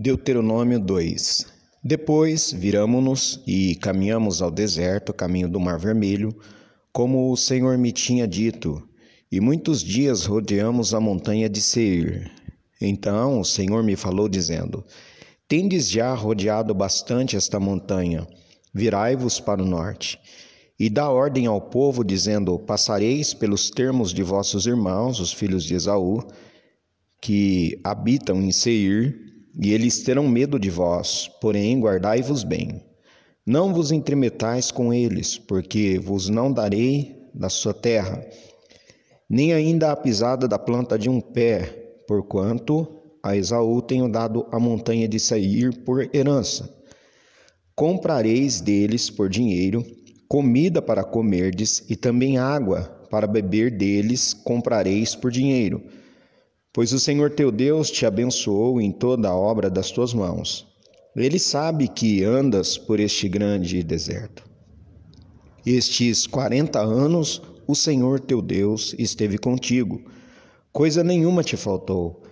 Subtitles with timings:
[0.00, 1.44] Deuteronômio 2
[1.82, 6.32] Depois viramo-nos e caminhamos ao deserto, caminho do Mar Vermelho,
[6.92, 8.80] como o Senhor me tinha dito,
[9.28, 12.30] e muitos dias rodeamos a montanha de Seir.
[12.80, 14.84] Então o Senhor me falou, dizendo:
[15.48, 18.24] Tendes já rodeado bastante esta montanha,
[18.72, 20.16] virai-vos para o norte.
[20.78, 25.74] E dá ordem ao povo, dizendo: Passareis pelos termos de vossos irmãos, os filhos de
[25.74, 26.22] Esaú,
[27.20, 29.26] que habitam em Seir,
[29.58, 32.80] e eles terão medo de vós, porém guardai-vos bem.
[33.44, 38.24] Não vos entremetais com eles, porque vos não darei da sua terra,
[39.28, 41.62] nem ainda a pisada da planta de um pé,
[42.06, 42.86] porquanto
[43.22, 46.72] a Esaú tenho dado a montanha de Sair por herança.
[47.74, 49.84] Comprareis deles por dinheiro
[50.28, 55.82] comida para comerdes e também água para beber deles comprareis por dinheiro
[56.72, 60.66] Pois o Senhor teu Deus te abençoou em toda a obra das tuas mãos.
[61.16, 64.44] Ele sabe que andas por este grande deserto.
[65.66, 70.02] Estes quarenta anos o Senhor teu Deus esteve contigo,
[70.72, 72.22] coisa nenhuma te faltou.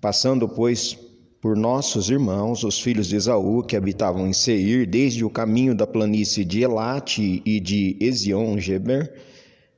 [0.00, 0.98] Passando, pois,
[1.40, 5.86] por nossos irmãos, os filhos de Esaú, que habitavam em Seir, desde o caminho da
[5.86, 9.14] planície de Elate e de Ezion-Geber,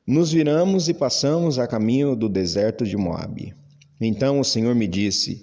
[0.07, 3.55] nos viramos e passamos a caminho do deserto de Moabe.
[4.01, 5.43] Então o Senhor me disse: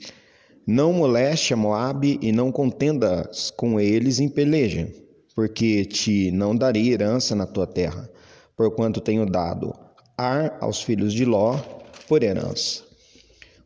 [0.66, 4.92] Não moleste a Moabe e não contendas com eles em peleja,
[5.36, 8.10] porque te não darei herança na tua terra,
[8.56, 9.74] porquanto tenho dado
[10.16, 11.58] Ar aos filhos de Ló
[12.08, 12.84] por herança.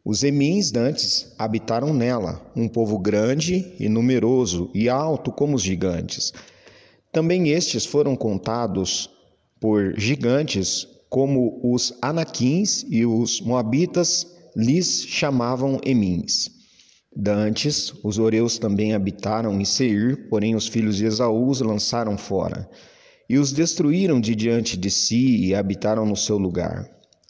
[0.06, 6.34] Os emins dantes habitaram nela, um povo grande e numeroso e alto como os gigantes.
[7.12, 9.10] Também estes foram contados
[9.60, 16.50] por gigantes como os anaquins e os moabitas lhes chamavam Emins.
[17.16, 22.68] Dantes, os oreus também habitaram em Seir, porém os filhos de Esaú os lançaram fora,
[23.30, 26.90] e os destruíram de diante de si e habitaram no seu lugar.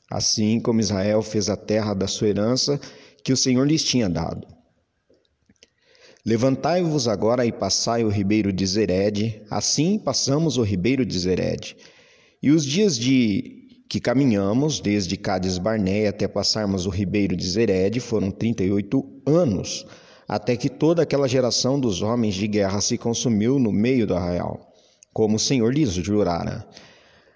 [0.09, 2.79] Assim como Israel fez a terra da sua herança,
[3.21, 4.47] que o Senhor lhes tinha dado.
[6.25, 11.75] Levantai-vos agora e passai o ribeiro de Zered, assim passamos o ribeiro de Zered.
[12.41, 17.99] E os dias de que caminhamos desde Cádiz Barneia até passarmos o ribeiro de Zered
[17.99, 19.85] foram 38 anos,
[20.27, 24.73] até que toda aquela geração dos homens de guerra se consumiu no meio do arraial,
[25.13, 26.67] como o Senhor lhes jurara.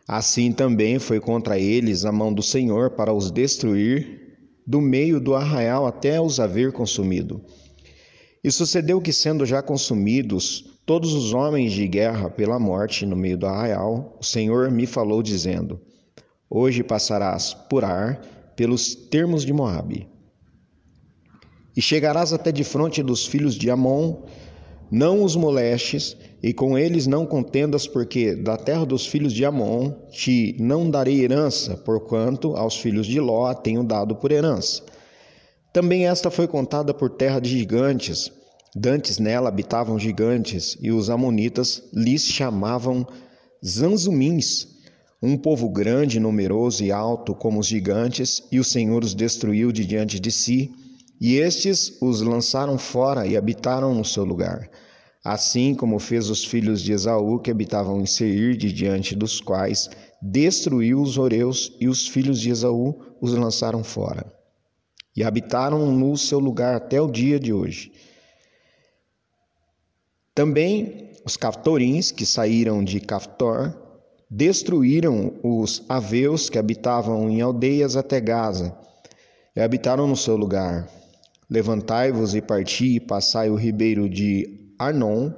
[0.05, 4.19] Assim também foi contra eles a mão do Senhor para os destruir
[4.67, 7.41] do meio do arraial até os haver consumido.
[8.43, 13.37] E sucedeu que, sendo já consumidos todos os homens de guerra pela morte no meio
[13.37, 15.79] do arraial, o Senhor me falou, dizendo:
[16.53, 18.19] Hoje passarás por ar
[18.57, 20.05] pelos termos de Moabe.
[21.73, 24.23] E chegarás até de frente dos filhos de Amon,
[24.91, 29.93] não os molestes, e com eles não contendas, porque da terra dos filhos de Amon
[30.11, 34.83] te não darei herança, porquanto aos filhos de Ló tenho dado por herança.
[35.71, 38.29] Também esta foi contada por terra de gigantes.
[38.75, 43.07] Dantes nela habitavam gigantes, e os amonitas lhes chamavam
[43.65, 44.67] zanzumins,
[45.21, 49.85] um povo grande, numeroso e alto como os gigantes, e o Senhor os destruiu de
[49.85, 50.73] diante de si,
[51.19, 54.67] e estes os lançaram fora e habitaram no seu lugar.
[55.23, 59.87] Assim como fez os filhos de Esaú que habitavam em Seir, de diante dos quais
[60.19, 64.25] destruiu os Oreus, e os filhos de Esaú os lançaram fora.
[65.15, 67.91] E habitaram no seu lugar até o dia de hoje.
[70.33, 73.90] Também os Caftorins, que saíram de Caftor,
[74.33, 78.73] Destruíram os aveus que habitavam em aldeias até Gaza,
[79.53, 80.87] e habitaram no seu lugar.
[81.49, 85.33] Levantai-vos e parti, e passai o ribeiro de Arnon,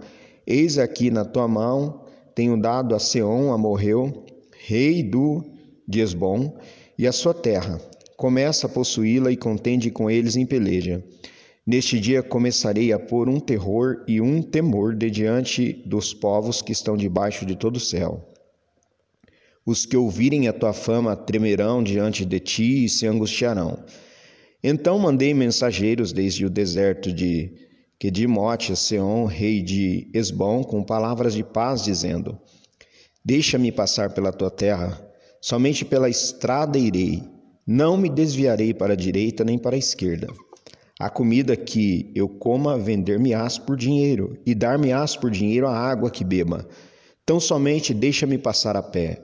[0.45, 2.05] eis aqui na tua mão,
[2.35, 4.25] tenho dado a Seom, a Morreu,
[4.63, 5.43] rei do
[5.87, 6.55] de Esbom,
[6.95, 7.81] e a sua terra.
[8.15, 11.03] Começa a possuí-la e contende com eles em peleja.
[11.65, 16.71] Neste dia começarei a pôr um terror e um temor de diante dos povos que
[16.71, 18.32] estão debaixo de todo o céu.
[19.65, 23.81] Os que ouvirem a tua fama tremerão diante de ti e se angustiarão.
[24.61, 27.53] Então mandei mensageiros desde o deserto de
[27.97, 32.37] Kedimote a Seom, rei de Esbom, com palavras de paz, dizendo:
[33.23, 35.01] Deixa-me passar pela tua terra,
[35.39, 37.23] somente pela estrada irei,
[37.65, 40.27] não me desviarei para a direita nem para a esquerda.
[40.99, 46.25] A comida que eu coma, vender-me-ás por dinheiro, e dar-me-ás por dinheiro a água que
[46.25, 46.67] beba.
[47.25, 49.23] Tão somente deixa-me passar a pé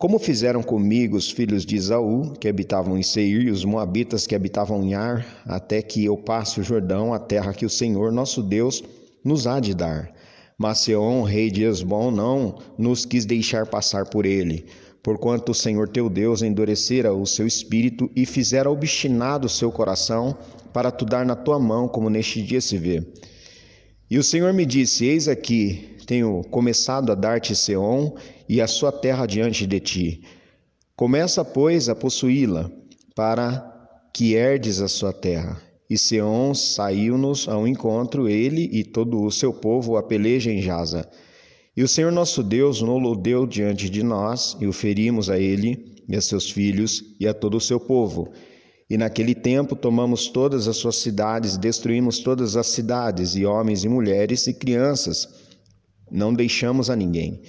[0.00, 4.34] Como fizeram comigo os filhos de Esaú, que habitavam em Seir, e os moabitas que
[4.36, 8.40] habitavam em Ar, até que eu passe o Jordão, a terra que o Senhor nosso
[8.40, 8.80] Deus
[9.24, 10.14] nos há de dar.
[10.56, 14.66] Mas Seom, rei de Esbom, não nos quis deixar passar por ele,
[15.02, 20.38] porquanto o Senhor teu Deus endurecera o seu espírito e fizera obstinado o seu coração
[20.72, 23.04] para tu dar na tua mão, como neste dia se vê.
[24.08, 28.14] E o Senhor me disse: Eis aqui, tenho começado a dar-te Seom
[28.48, 30.22] e a sua terra diante de ti.
[30.96, 32.70] Começa, pois, a possuí-la,
[33.14, 33.62] para
[34.14, 35.60] que herdes a sua terra.
[35.88, 41.06] E Seom saiu-nos ao encontro, ele e todo o seu povo, a peleja em Jaza.
[41.76, 45.94] E o Senhor nosso Deus nos deu diante de nós, e o ferimos a ele,
[46.08, 48.32] e a seus filhos, e a todo o seu povo.
[48.88, 53.90] E naquele tempo tomamos todas as suas cidades, destruímos todas as cidades, e homens e
[53.90, 55.47] mulheres e crianças,
[56.10, 57.40] não deixamos a ninguém.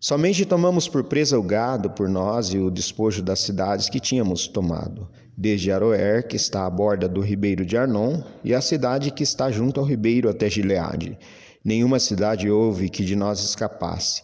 [0.00, 4.46] Somente tomamos por presa o gado por nós e o despojo das cidades que tínhamos
[4.46, 9.22] tomado, desde Aroer, que está à borda do ribeiro de Arnon, e a cidade que
[9.22, 11.18] está junto ao ribeiro até Gileade.
[11.64, 14.22] Nenhuma cidade houve que de nós escapasse.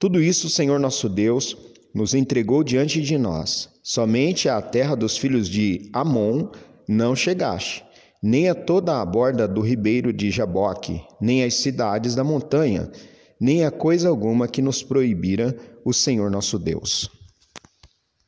[0.00, 1.56] Tudo isso o Senhor nosso Deus
[1.94, 3.68] nos entregou diante de nós.
[3.82, 6.48] Somente à terra dos filhos de Amon
[6.88, 7.84] não chegaste,
[8.26, 12.90] nem a toda a borda do ribeiro de Jaboque, nem as cidades da montanha,
[13.38, 15.54] nem a coisa alguma que nos proibira
[15.84, 17.10] o Senhor nosso Deus.